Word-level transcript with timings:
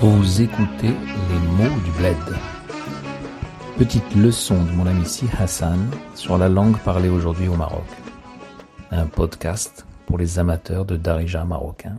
Vous 0.00 0.42
écoutez 0.42 0.86
les 0.90 1.38
mots 1.56 1.80
du 1.84 1.90
bled. 1.98 2.16
Petite 3.78 4.14
leçon 4.14 4.62
de 4.62 4.70
mon 4.70 4.86
ami 4.86 5.04
Si 5.04 5.26
Hassan 5.36 5.90
sur 6.14 6.38
la 6.38 6.48
langue 6.48 6.78
parlée 6.78 7.08
aujourd'hui 7.08 7.48
au 7.48 7.56
Maroc. 7.56 7.82
Un 8.92 9.06
podcast 9.06 9.86
pour 10.06 10.16
les 10.16 10.38
amateurs 10.38 10.84
de 10.84 10.96
Darija 10.96 11.44
marocain. 11.44 11.98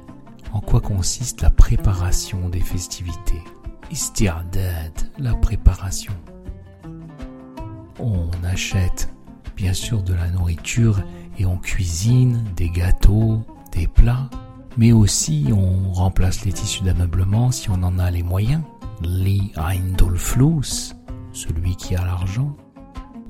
en 0.53 0.59
quoi 0.59 0.81
consiste 0.81 1.41
la 1.41 1.49
préparation 1.49 2.49
des 2.49 2.59
festivités. 2.59 3.43
Istirdad, 3.89 5.11
la 5.17 5.33
préparation. 5.35 6.13
On 7.99 8.29
achète 8.43 9.13
bien 9.55 9.73
sûr 9.73 10.01
de 10.03 10.13
la 10.13 10.29
nourriture 10.29 11.03
et 11.37 11.45
on 11.45 11.57
cuisine 11.57 12.43
des 12.55 12.69
gâteaux, 12.69 13.41
des 13.71 13.87
plats, 13.87 14.29
mais 14.77 14.91
aussi 14.91 15.49
on 15.51 15.91
remplace 15.91 16.45
les 16.45 16.53
tissus 16.53 16.83
d'ameublement 16.83 17.51
si 17.51 17.69
on 17.69 17.83
en 17.83 17.99
a 17.99 18.11
les 18.11 18.23
moyens. 18.23 18.63
Li 19.01 19.51
aindol 19.55 20.17
flous, 20.17 20.93
celui 21.31 21.75
qui 21.75 21.95
a 21.95 22.05
l'argent. 22.05 22.55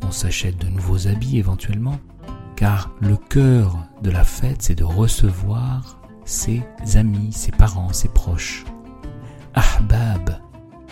On 0.04 0.12
s'achète 0.12 0.58
de 0.58 0.68
nouveaux 0.68 1.08
habits 1.08 1.38
éventuellement, 1.38 1.98
car 2.56 2.92
le 3.00 3.16
cœur 3.16 3.78
de 4.02 4.12
la 4.12 4.24
fête 4.24 4.62
c'est 4.62 4.76
de 4.76 4.84
recevoir 4.84 6.01
ses 6.25 6.63
amis, 6.95 7.33
ses 7.33 7.53
parents, 7.53 7.93
ses 7.93 8.09
proches. 8.09 8.65
Ahbab, 9.55 10.39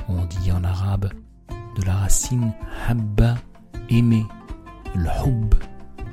on 0.08 0.24
dit 0.26 0.52
en 0.52 0.64
arabe 0.64 1.10
de 1.76 1.82
la 1.84 1.94
racine 1.94 2.52
habba, 2.88 3.34
aimer, 3.90 4.26
le 4.94 5.08
hub, 5.26 5.54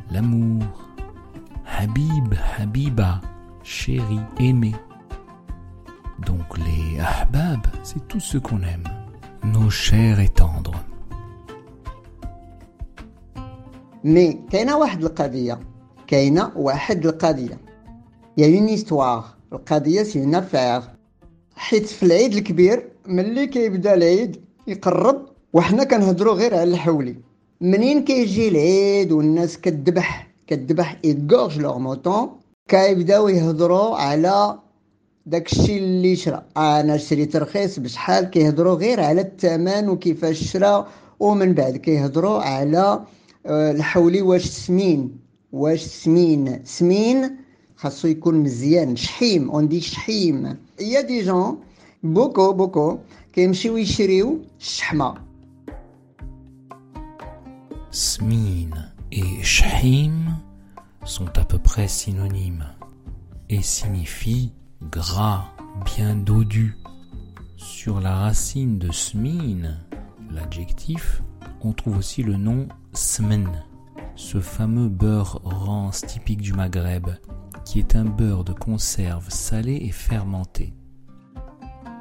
l'amour. 0.09 0.90
Habib, 1.66 2.34
habiba, 2.59 3.22
chéri, 3.64 4.19
aimé. 4.40 4.74
Donc 6.19 6.58
les 6.58 7.00
ahbab, 7.00 7.66
c'est 7.84 8.08
tout 8.08 8.19
ce 8.19 8.38
qu'on 8.38 8.62
aime, 8.62 8.84
nos 9.44 9.69
chers 9.69 10.19
et 10.19 10.30
tendres. 10.30 10.84
مي 14.03 14.34
كاينه 14.52 14.78
واحد 14.78 15.03
القضيه 15.03 15.59
كاينه 16.08 16.52
واحد 16.56 17.06
القضيه 17.06 17.58
يا 18.37 18.47
اون 18.47 18.67
هيستوار 18.69 19.25
القضية 19.53 20.03
سي 20.03 20.21
اون 20.21 20.35
افير 20.35 20.83
حيت 21.57 21.87
في 21.87 22.03
العيد 22.03 22.33
الكبير 22.35 22.89
ملي 23.07 23.47
كيبدا 23.47 23.95
العيد 23.95 24.37
يقرب 24.67 25.27
وحنا 25.53 25.85
كنهضروا 25.85 26.35
غير 26.35 26.55
على 26.55 26.71
الحولي 26.71 27.17
منين 27.61 28.05
كيجي 28.05 28.49
العيد 28.49 29.13
والناس 29.13 29.59
كتذبح 29.59 30.29
كتذبح 30.47 30.99
ايغورج 31.05 31.59
لوغ 31.59 31.79
موطون 31.79 32.29
كيبداو 32.69 33.29
يهضروا 33.29 33.97
على 33.97 34.59
داكشي 35.27 35.79
اللي 35.79 36.17
شرا 36.17 36.43
أنا 36.57 36.97
شريت 36.97 37.37
رخيص 37.37 37.79
بشحال 37.79 38.25
كيهضروا 38.31 38.75
غير 38.75 39.01
على 39.01 39.21
الثمن 39.21 39.89
وكيفاش 39.89 40.53
شرا 40.53 40.89
ومن 41.21 41.53
بعد 41.53 41.77
كيهضروا 41.77 42.39
على 42.41 43.01
الحولي 43.47 44.23
واش 44.23 44.45
سمين 44.47 45.17
واش 45.53 45.83
سمين 45.83 46.61
سمين 46.65 47.37
on 47.84 49.62
dit 49.62 49.82
shhim. 49.82 50.56
Il 50.78 50.88
y 50.88 50.97
a 50.97 51.03
des 51.03 51.25
gens, 51.25 51.59
beaucoup, 52.03 52.53
beaucoup, 52.54 53.00
qui 53.32 53.41
aiment 53.41 53.54
shma. 54.59 55.14
Smin 57.91 58.70
et 59.12 59.42
shhim 59.42 60.37
sont 61.04 61.38
à 61.38 61.44
peu 61.44 61.59
près 61.59 61.88
synonymes 61.88 62.66
et 63.48 63.62
signifient 63.62 64.53
gras, 64.91 65.44
bien 65.84 66.14
dodu. 66.14 66.76
Sur 67.56 68.00
la 68.00 68.14
racine 68.14 68.78
de 68.78 68.93
smin, 68.93 69.78
l'adjectif, 70.31 71.22
on 71.62 71.72
trouve 71.72 71.98
aussi 71.98 72.22
le 72.22 72.37
nom 72.37 72.69
smen, 72.93 73.64
ce 74.14 74.41
fameux 74.41 74.88
beurre 74.88 75.41
rance 75.43 76.03
typique 76.03 76.41
du 76.41 76.53
Maghreb 76.53 77.08
qui 77.66 77.81
est 77.81 77.97
un 77.97 78.04
beurre 78.04 78.44
de 78.44 78.53
conserve 78.53 79.28
salé 79.28 79.75
et 79.82 79.91
fermenté. 79.91 80.72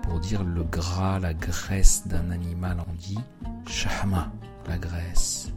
Pour 0.04 0.20
dire 0.20 0.44
le 0.44 0.64
gras, 0.64 1.20
la 1.20 1.34
graisse 1.34 2.08
d'un 2.08 2.30
animal, 2.30 2.78
on 2.88 2.94
dit 2.94 3.18
shahma, 3.68 4.32
la 4.70 4.78
graisse. 4.78 5.52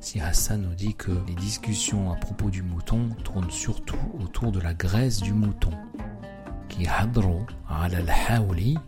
Si 0.00 0.20
Hassan 0.20 0.62
nous 0.62 0.74
dit 0.74 0.94
que 0.94 1.12
les 1.28 1.34
discussions 1.36 2.12
à 2.12 2.16
propos 2.16 2.50
du 2.50 2.62
mouton 2.62 3.10
tournent 3.22 3.50
surtout 3.50 3.98
autour 4.20 4.50
de 4.50 4.58
la 4.58 4.74
graisse 4.74 5.20
du 5.20 5.32
mouton. 5.32 5.70
Qui 6.68 6.88
hadro 6.88 7.46
al-hawli, 7.68 8.78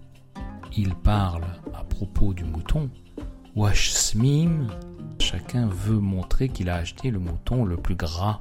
il 0.76 0.94
parle 0.97 1.44
à 1.72 1.84
propos 1.84 2.34
du 2.34 2.44
mouton. 2.44 2.91
Wash 3.54 3.92
smim, 3.92 4.66
chacun 5.20 5.66
veut 5.66 6.00
montrer 6.00 6.48
qu'il 6.48 6.69
a 6.69 6.76
acheté 6.76 7.10
le 7.10 7.20
mouton 7.20 7.64
le 7.64 7.76
plus 7.76 7.94
gras. 7.94 8.41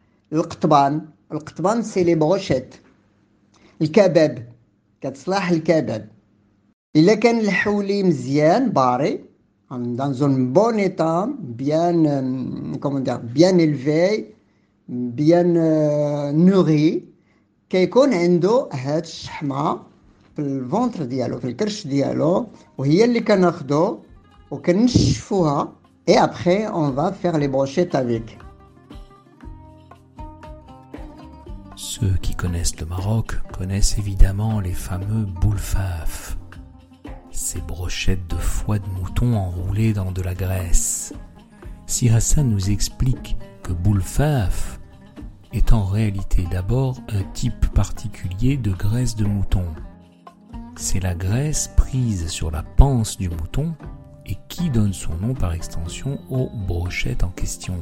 القطبان. 0.33 1.01
القطبان 1.31 1.81
سي 1.81 2.03
لي 2.03 2.15
بروشيت 2.15 2.75
الكباب 3.81 4.47
كتصلح 5.01 5.49
الكباب 5.49 6.09
إلا 6.95 7.13
كان 7.13 7.39
الحولي 7.39 8.03
مزيان 8.03 8.69
باري 8.69 9.31
dans 9.71 10.23
un 10.23 10.51
bon 10.57 10.77
état, 10.77 11.29
comment 12.81 12.99
dire, 12.99 13.19
bien 13.19 13.57
élevé, 13.57 14.35
bien 14.89 15.55
euh, 15.55 16.33
nourri, 16.33 17.05
كيكون 17.71 18.13
عنده 18.13 18.69
هاد 18.73 19.03
الشحمة 19.03 19.79
في 20.35 20.39
الفونتر 20.41 21.03
ديالو 21.03 21.39
في 21.39 21.47
الكرش 21.47 21.87
ديالو 21.87 22.47
وهي 22.77 23.03
اللي 23.03 23.19
كناخدو 23.19 23.99
وكنشفوها. 24.51 25.73
Et 26.09 26.17
après 26.17 26.67
on 26.67 26.89
va 26.89 27.13
faire 27.13 27.37
les 27.37 27.47
brochettes 27.47 27.95
avec. 27.95 28.40
Ceux 32.01 32.17
qui 32.17 32.33
connaissent 32.33 32.79
le 32.79 32.87
Maroc 32.87 33.39
connaissent 33.51 33.99
évidemment 33.99 34.59
les 34.59 34.73
fameux 34.73 35.23
boulfaf. 35.23 36.35
ces 37.29 37.61
brochettes 37.61 38.27
de 38.27 38.37
foie 38.37 38.79
de 38.79 38.89
mouton 38.89 39.35
enroulées 39.35 39.93
dans 39.93 40.11
de 40.11 40.23
la 40.23 40.33
graisse. 40.33 41.13
Si 41.85 42.09
Hassan 42.09 42.49
nous 42.49 42.71
explique 42.71 43.37
que 43.61 43.71
boulfaf 43.71 44.79
est 45.53 45.73
en 45.73 45.85
réalité 45.85 46.47
d'abord 46.49 46.97
un 47.09 47.21
type 47.33 47.67
particulier 47.67 48.57
de 48.57 48.71
graisse 48.71 49.15
de 49.15 49.25
mouton. 49.25 49.65
C'est 50.77 51.01
la 51.01 51.13
graisse 51.13 51.67
prise 51.77 52.29
sur 52.29 52.49
la 52.49 52.63
panse 52.63 53.15
du 53.19 53.29
mouton 53.29 53.75
et 54.25 54.37
qui 54.49 54.71
donne 54.71 54.93
son 54.93 55.13
nom 55.17 55.35
par 55.35 55.53
extension 55.53 56.19
aux 56.31 56.49
brochettes 56.49 57.23
en 57.23 57.29
question. 57.29 57.75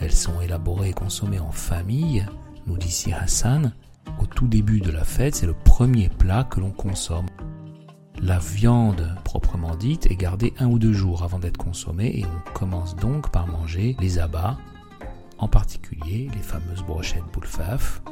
Elles 0.00 0.14
sont 0.14 0.40
élaborées 0.40 0.88
et 0.88 0.94
consommées 0.94 1.38
en 1.38 1.52
famille, 1.52 2.26
nous 2.66 2.76
dit 2.76 3.12
Hassan. 3.12 3.72
Au 4.20 4.26
tout 4.26 4.46
début 4.46 4.80
de 4.80 4.90
la 4.90 5.04
fête, 5.04 5.34
c'est 5.34 5.46
le 5.46 5.54
premier 5.54 6.08
plat 6.08 6.44
que 6.44 6.60
l'on 6.60 6.70
consomme. 6.70 7.26
La 8.20 8.38
viande 8.38 9.14
proprement 9.24 9.76
dite 9.76 10.06
est 10.10 10.16
gardée 10.16 10.54
un 10.58 10.66
ou 10.66 10.78
deux 10.78 10.92
jours 10.92 11.22
avant 11.22 11.38
d'être 11.38 11.58
consommée 11.58 12.18
et 12.18 12.24
on 12.24 12.52
commence 12.52 12.96
donc 12.96 13.30
par 13.30 13.46
manger 13.46 13.94
les 14.00 14.18
abats, 14.18 14.56
en 15.38 15.48
particulier 15.48 16.30
les 16.34 16.42
fameuses 16.42 16.82
brochettes 16.82 17.24
boulfaf, 17.32 18.02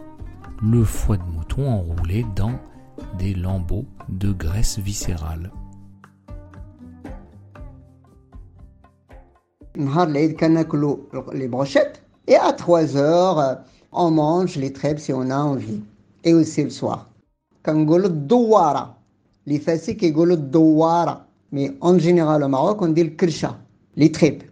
le 0.63 0.85
foie 0.85 1.17
de 1.17 1.25
mouton 1.25 1.71
enroulé 1.71 2.27
dans 2.37 2.59
des 3.19 3.35
lambeaux 3.35 3.87
de 4.09 4.31
graisse 4.33 4.79
viscérale. 4.79 5.51
les 11.33 11.49
brochettes 11.49 12.05
et 12.27 12.37
à 12.37 12.53
3 12.53 12.97
heures 12.97 13.65
on 13.94 14.12
mange 14.12 14.56
les 14.56 14.74
trèbes 14.74 15.00
si 15.00 15.12
on 15.14 15.30
a 15.30 15.38
envie 15.38 15.82
et 16.24 16.34
aussi 16.34 16.64
le 16.64 16.70
soir 16.70 17.06
كنقولوا 17.66 18.08
الدواره 18.08 18.98
les 19.48 19.60
فاسي 19.60 19.94
كيقولوا 19.94 20.36
الدواره 20.36 21.26
mais 21.52 21.72
en 21.82 21.98
général 21.98 22.44
au 22.44 22.48
Maroc 22.48 22.82
on 22.82 22.88
dit 22.90 23.04
le 23.04 23.10
kircha 23.10 23.58
les 23.98 24.12
trèbes 24.12 24.44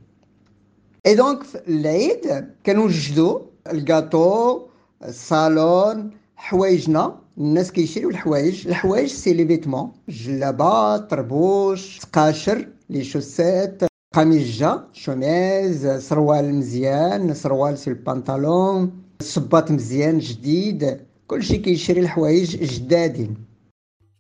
et 1.06 1.16
donc 1.16 1.46
العيد 1.68 2.48
كنوجدوا 2.66 3.40
الكاطو 3.72 4.62
الصالون 5.04 6.12
حوايجنا 6.36 7.16
الناس 7.38 7.72
كيشريو 7.72 8.10
الحوايج 8.10 8.68
الحوايج 8.68 9.10
سي 9.10 9.34
لي 9.34 9.48
فيتمون 9.48 9.92
جلابات 10.10 11.10
طربوش 11.10 12.00
تقاشر 12.00 12.68
لي 12.90 13.04
شوسيت 13.04 13.84
قميجة 14.16 14.80
شوميز 14.94 15.88
سروال 15.88 16.56
مزيان 16.56 17.34
سروال 17.34 17.78
سي 17.78 17.90
البنطالون 17.90 18.92
صباط 19.22 19.72
مزيان 19.72 20.20
جديد 20.20 21.00
كلشي 21.28 21.58
كيشري 21.58 22.00
الحوايج 22.00 22.64
جدادين 22.64 23.36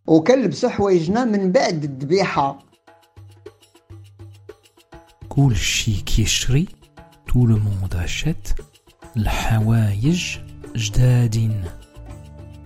وكنلبسو 0.07 0.69
حوايجنا 0.69 1.25
من 1.25 1.51
بعد 1.51 1.83
الذبيحة 1.83 2.59
كلشي 5.29 6.01
كيشري 6.01 6.67
tout 7.27 7.45
le 7.45 7.55
monde 7.55 7.95
achète 8.05 8.61
الحوايج 9.17 10.38
جدادين 10.75 11.63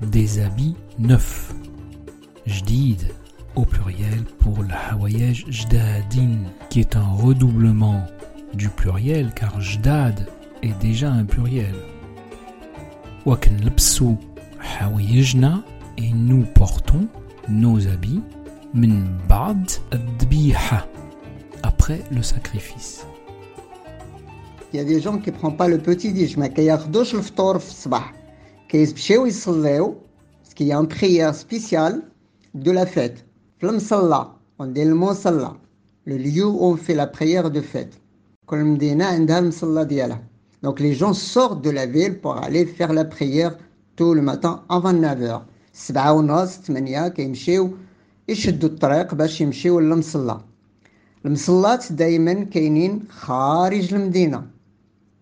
des 0.02 0.40
habits 0.40 0.76
neufs 1.00 1.54
جديد 2.48 3.12
au 3.56 3.66
pluriel 3.66 4.24
pour 4.40 4.64
le 4.64 4.74
hawaïej 4.74 5.46
jdadin, 5.50 6.44
qui 6.70 6.80
est 6.80 6.96
un 6.96 7.08
redoublement 7.08 8.06
du 8.54 8.70
pluriel 8.70 9.34
car 9.36 9.60
jdad 9.60 10.28
est 10.64 10.78
déjà 10.82 11.12
un 11.12 11.26
pluriel. 11.26 11.76
Waken 13.26 13.58
lpsu 13.66 14.18
hawaïejna 14.60 15.64
et 15.98 16.12
nous 16.14 16.44
portons 16.56 17.08
nos 17.50 17.88
habits 17.88 18.22
min 18.74 19.04
ba'd 19.28 19.70
adbiha 19.92 20.88
après 21.64 22.02
le 22.12 22.24
sacrifice. 22.24 23.06
Il 24.74 24.78
y 24.78 24.80
a 24.80 24.86
des 24.86 25.02
gens 25.02 25.18
qui 25.18 25.32
ne 25.32 25.36
prennent 25.36 25.58
pas 25.58 25.68
le 25.68 25.78
petit 25.78 26.14
déj, 26.14 26.38
mais 26.38 26.54
qui 26.54 26.62
ياخدوش 26.62 27.16
الفطور 27.16 27.60
في 27.60 27.70
الصباح. 27.70 28.14
كيمشيو 28.70 29.26
يصليو, 29.26 29.96
parce 30.44 30.54
qu'il 30.54 30.68
y 30.68 30.74
a 30.74 30.78
une 30.78 30.88
prière 30.88 31.36
spéciale 31.36 32.02
de 32.54 32.72
la 32.72 32.86
fête. 32.86 33.26
Flamsalla, 33.60 34.36
on 34.60 34.68
dit 34.68 34.86
le 34.86 34.96
Monsalla, 34.96 35.58
le 36.06 36.18
lieu 36.18 36.46
où 36.46 36.64
on 36.64 36.78
fait 36.78 36.96
la 36.96 37.08
prière 37.08 37.52
de 37.52 37.62
fête. 37.62 38.02
Donc 40.66 40.80
les 40.80 40.94
gens 40.94 41.14
sortent 41.14 41.64
de 41.64 41.70
la 41.70 41.86
ville 41.86 42.20
pour 42.20 42.38
aller 42.38 42.66
faire 42.66 42.94
la 42.94 43.06
prière 43.06 43.58
tout 43.96 44.14
le 44.14 44.22
matin 44.22 44.64
avant 44.70 44.94
9h. 44.94 45.42
سبعة 45.74 46.14
ونص 46.14 46.50
ثمانية 46.58 47.08
كيمشيو 47.08 47.78
يشدوا 48.30 48.70
الطريق 48.70 49.16
باش 49.16 49.42
يمشيو 49.42 49.80
للمصلى 49.80 50.42
المصلات 51.26 51.92
دايما 51.92 52.34
كاينين 52.34 53.04
خارج 53.10 53.94
المدينة 53.94 54.48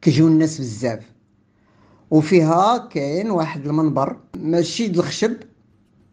كيجيو 0.02 0.28
الناس 0.28 0.62
بزاف 0.62 1.04
وفيها 2.12 2.78
كاين 2.78 3.32
واحد 3.32 3.66
المنبر 3.68 4.18
ماشي 4.38 4.88
د 4.88 4.98
الخشب 4.98 5.34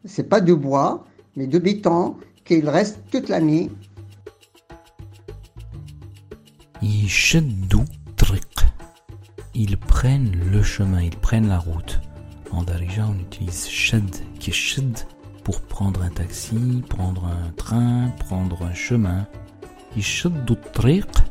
سي 0.07 0.23
با 0.23 0.39
دو 0.39 0.57
بوا 0.57 0.99
mais 1.37 1.47
de 1.47 1.59
béton 1.59 2.17
qu'il 2.47 2.67
reste 2.69 2.99
toute 3.11 3.29
la 3.29 3.41
nuit. 3.41 3.71
Ils 9.61 9.77
prennent 9.77 10.33
le 10.53 10.63
chemin, 10.63 11.03
ils 11.03 11.17
prennent 11.17 11.49
la 11.49 11.59
route. 11.59 12.01
En 12.51 12.63
Darija, 12.63 13.07
on 13.09 13.19
utilise 13.19 13.69
shad, 13.69 14.11
qui 14.39 14.51
est 14.51 14.53
shad, 14.53 14.99
pour 15.45 15.61
prendre 15.61 16.03
un 16.03 16.11
taxi, 16.11 16.83
prendre 16.89 17.25
un 17.25 17.51
train, 17.57 18.09
prendre 18.19 18.63
un 18.63 18.75
chemin. 18.75 19.27
يشدوا 19.97 20.57
الطريق 20.57 21.25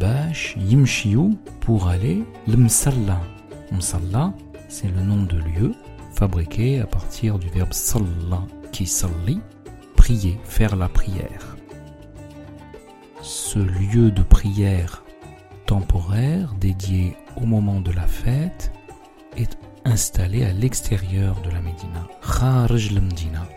باش 0.00 0.56
يمشيو 0.56 1.30
pour 1.60 1.88
aller 1.88 2.24
l'msalla. 2.48 3.20
Msalla, 3.72 4.32
c'est 4.68 4.88
le 4.88 5.02
nom 5.02 5.22
de 5.22 5.36
lieu 5.36 5.72
fabriqué 6.12 6.80
à 6.80 6.86
partir 6.86 7.38
du 7.38 7.48
verbe 7.48 7.72
salla 7.72 8.42
qui 8.72 8.86
salli, 8.86 9.40
prier, 9.96 10.40
faire 10.44 10.74
la 10.74 10.88
prière. 10.88 11.56
Ce 13.22 13.58
lieu 13.58 14.10
de 14.10 14.22
prière 14.22 15.03
temporaire 15.65 16.53
dédié 16.59 17.15
au 17.35 17.45
moment 17.45 17.81
de 17.81 17.91
la 17.91 18.07
fête 18.07 18.71
est 19.35 19.57
installé 19.83 20.43
à 20.43 20.53
l'extérieur 20.53 21.39
de 21.41 21.49
la 21.49 21.61
Médina, 21.61 22.07
Kharj 22.21 22.93
Medina. 22.93 23.47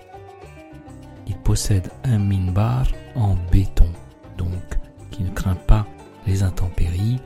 Il 1.26 1.36
possède 1.36 1.90
un 2.04 2.18
minbar 2.18 2.86
en 3.14 3.36
béton, 3.52 3.90
donc 4.36 4.62
qui 5.10 5.22
ne 5.22 5.30
craint 5.30 5.54
pas 5.54 5.86
les 6.26 6.42
intempéries. 6.42 7.18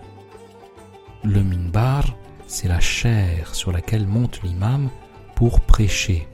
Le 1.25 1.43
minbar, 1.43 2.17
c'est 2.47 2.69
la 2.69 2.81
chair 2.81 3.55
sur 3.55 3.73
laquelle 3.73 4.07
monte 4.07 4.43
l'imam 4.43 4.89
pour 5.35 5.61
prêcher. 5.61 6.29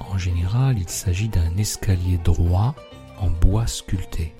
En 0.00 0.18
général, 0.18 0.78
il 0.78 0.88
s'agit 0.88 1.28
d'un 1.28 1.56
escalier 1.56 2.18
droit 2.18 2.74
en 3.18 3.30
bois 3.30 3.66
sculpté 3.66 4.34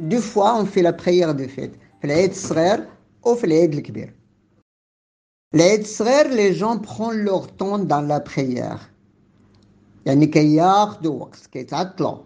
Deux 0.00 0.20
fois, 0.20 0.58
on 0.60 0.66
fait 0.66 0.82
la 0.82 0.92
prière 0.92 1.34
de 1.34 1.46
fête. 1.46 1.74
L'Aïd 2.02 2.34
Srer 2.34 2.86
ou 3.24 3.34
l'Aïd 3.42 3.82
Kbir. 3.82 4.08
L'Aïd 5.52 5.86
Srer, 5.86 6.28
les 6.28 6.52
gens 6.54 6.78
prennent 6.78 7.22
leur 7.22 7.46
temps 7.56 7.78
dans 7.78 8.02
la 8.02 8.20
prière. 8.20 8.90
يعني 10.06 10.26
كياخدوا 10.26 11.20
وقت 11.20 11.46
كيتعطلوا 11.46 12.18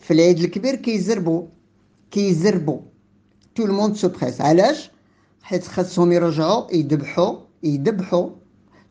في 0.00 0.12
العيد 0.12 0.38
الكبير 0.38 0.74
كيزربوا 0.74 1.46
كيزربوا 2.10 2.80
تو 3.54 3.64
الموند 3.64 3.96
سو 3.96 4.08
بريس 4.08 4.40
علاش 4.40 4.90
حيت 5.42 5.66
خاصهم 5.66 6.12
يرجعوا 6.12 6.74
يذبحوا 6.74 7.38
يذبحوا 7.62 8.30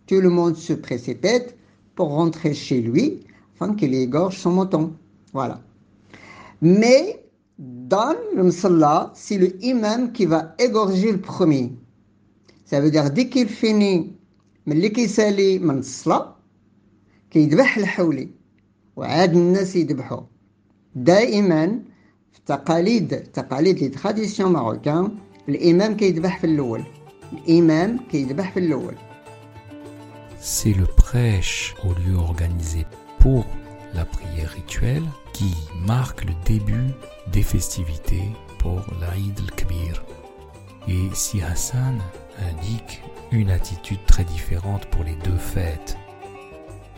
تو 0.08 0.20
لو 0.20 0.30
موند 0.30 0.56
سو 0.56 0.76
بريسيبيت 0.76 1.56
pour 2.00 2.12
rentrer 2.12 2.54
chez 2.54 2.80
lui 2.80 3.20
afin 3.54 3.76
qu'il 3.76 3.94
égorge 3.94 4.38
son 4.38 4.52
mouton. 4.52 4.94
Voilà. 5.34 5.60
Mais 6.62 7.20
dans 7.58 8.16
le 8.36 8.44
msalla, 8.44 9.12
c'est 9.16 9.38
le 9.38 9.64
imam 9.64 10.12
qui 10.12 10.26
va 10.26 10.56
égorger 10.60 11.12
le 11.12 11.20
premier. 11.20 11.74
Ça 12.66 12.80
veut 12.80 12.92
dire 12.92 13.10
dès 13.12 13.28
qu'il 13.30 13.50
finit 13.50 14.20
ملي 14.70 14.90
كيسالي 14.90 15.60
من 15.60 15.78
الصلاة 15.78 16.36
كيذبح 17.32 17.78
الحولي 17.78 18.30
وعاد 18.96 19.36
الناس 19.36 19.76
يذبحوا 19.76 20.22
دائما 20.96 21.68
في 22.32 22.40
التقاليد 22.40 23.18
تقاليد 23.18 23.80
لي 23.80 23.90
تراديسيون 23.90 24.52
ماروكان 24.52 25.12
الامام 25.50 25.98
كيذبح 25.98 26.40
في 26.40 26.48
الاول 26.48 26.84
الامام 27.34 28.00
كيذبح 28.12 28.54
في 28.54 28.60
الاول 28.60 28.96
c'est 30.42 30.74
le 30.82 30.86
prêche 30.86 31.76
au 31.84 31.92
lieu 32.00 32.18
organisé 32.18 32.86
pour 33.20 33.46
la 33.95 34.05
prière 34.05 34.51
rituelle 34.51 35.05
qui 35.33 35.55
marque 35.87 36.25
le 36.25 36.35
début 36.45 36.91
des 37.29 37.43
festivités 37.43 38.29
pour 38.59 38.83
l'Aïd 39.01 39.39
al-Kabir. 39.41 40.03
Et 40.89 41.09
si 41.15 41.43
Hassan 41.43 42.01
indique 42.51 43.03
une 43.31 43.51
attitude 43.51 44.05
très 44.07 44.25
différente 44.25 44.87
pour 44.87 45.05
les 45.05 45.17
deux 45.17 45.37
fêtes, 45.37 45.97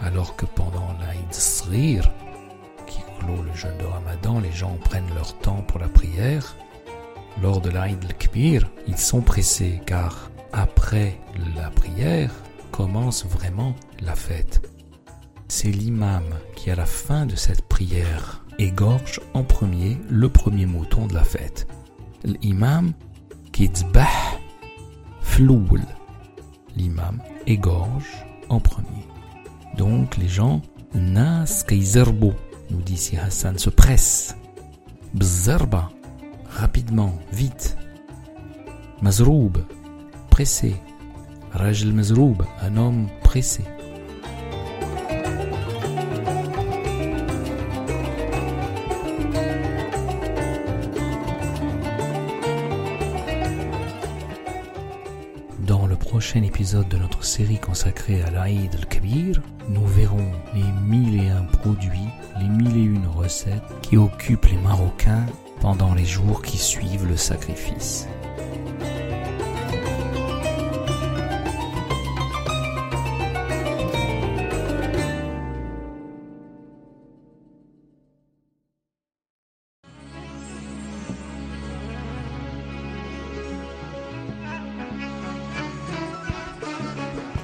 alors 0.00 0.36
que 0.36 0.46
pendant 0.46 0.92
l'Aïd 1.00 1.32
Srir, 1.32 2.10
clôt 3.18 3.42
le 3.42 3.54
jeûne 3.54 3.76
de 3.78 3.84
Ramadan, 3.84 4.40
les 4.40 4.52
gens 4.52 4.76
prennent 4.84 5.14
leur 5.14 5.36
temps 5.38 5.62
pour 5.62 5.78
la 5.78 5.88
prière. 5.88 6.56
Lors 7.42 7.60
de 7.60 7.70
l'Aïd 7.70 8.02
al-Kbir, 8.04 8.70
ils 8.86 8.98
sont 8.98 9.20
pressés 9.20 9.80
car 9.86 10.30
après 10.52 11.18
la 11.54 11.70
prière 11.70 12.32
commence 12.72 13.24
vraiment 13.26 13.74
la 14.00 14.14
fête. 14.14 14.70
C'est 15.48 15.70
l'imam 15.70 16.24
qui, 16.54 16.70
à 16.70 16.74
la 16.74 16.86
fin 16.86 17.24
de 17.24 17.36
cette 17.36 17.62
prière, 17.62 18.44
égorge 18.58 19.20
en 19.32 19.44
premier 19.44 19.96
le 20.08 20.28
premier 20.28 20.66
mouton 20.66 21.06
de 21.06 21.14
la 21.14 21.24
fête. 21.24 21.68
L'imam 22.24 22.92
qui 23.52 23.70
floul. 25.22 25.82
L'imam 26.76 27.22
égorge 27.46 28.26
en 28.48 28.60
premier. 28.60 29.06
Donc 29.76 30.16
les 30.16 30.28
gens 30.28 30.62
nas 30.94 31.64
kaizerbo, 31.66 32.34
nous 32.70 32.82
dit 32.82 32.96
si 32.96 33.16
Hassan, 33.16 33.58
se 33.58 33.70
presse. 33.70 34.36
Bzarba, 35.14 35.90
rapidement, 36.48 37.14
vite. 37.32 37.76
Mazroub, 39.00 39.58
pressé. 40.28 40.76
Rajl 41.52 41.92
Mazroub, 41.92 42.42
un 42.60 42.76
homme 42.76 43.06
pressé. 43.22 43.62
Épisode 56.56 56.88
de 56.88 56.96
notre 56.96 57.22
série 57.22 57.58
consacrée 57.58 58.22
à 58.22 58.30
l'Aïd 58.30 58.74
al-Kabir, 58.74 59.42
nous 59.68 59.84
verrons 59.84 60.32
les 60.54 60.64
mille 60.86 61.22
et 61.22 61.28
un 61.28 61.42
produits, 61.42 62.08
les 62.40 62.48
mille 62.48 62.74
et 62.78 62.82
une 62.82 63.06
recettes 63.08 63.62
qui 63.82 63.98
occupent 63.98 64.46
les 64.46 64.56
Marocains 64.56 65.26
pendant 65.60 65.92
les 65.92 66.06
jours 66.06 66.40
qui 66.40 66.56
suivent 66.56 67.06
le 67.06 67.18
sacrifice. 67.18 68.08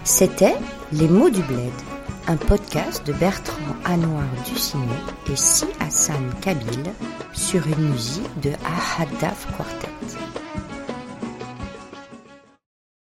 C'était 0.05 0.57
Les 0.91 1.07
mots 1.09 1.31
du 1.31 1.41
bled, 1.43 1.73
un 2.27 2.37
podcast 2.37 3.07
de 3.07 3.13
Bertrand 3.13 3.77
Anouar 3.85 4.25
Ducinet 4.45 4.83
et 5.31 5.37
Si 5.37 5.65
Hassan 5.79 6.33
Kabil 6.41 6.93
sur 7.33 7.65
une 7.67 7.91
musique 7.91 8.41
de 8.41 8.51
Ahadaf 8.65 9.47
Quartet. 9.57 9.92